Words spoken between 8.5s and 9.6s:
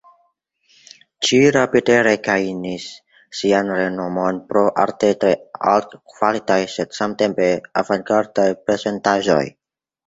prezentaĵoj.